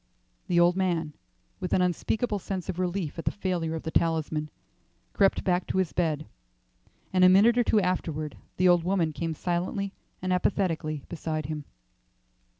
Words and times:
The 0.47 0.59
old 0.59 0.75
man, 0.75 1.13
with 1.59 1.73
an 1.73 1.81
unspeakable 1.83 2.39
sense 2.39 2.69
of 2.69 2.79
relief 2.79 3.19
at 3.19 3.25
the 3.25 3.31
failure 3.31 3.75
of 3.75 3.83
the 3.83 3.91
talisman, 3.91 4.49
crept 5.13 5.43
back 5.43 5.67
to 5.67 5.77
his 5.77 5.93
bed, 5.93 6.25
and 7.13 7.23
a 7.23 7.29
minute 7.29 7.55
or 7.55 7.63
two 7.63 7.79
afterward 7.79 8.35
the 8.57 8.67
old 8.67 8.83
woman 8.83 9.13
came 9.13 9.35
silently 9.35 9.93
and 10.19 10.33
apathetically 10.33 11.03
beside 11.07 11.45
him. 11.45 11.65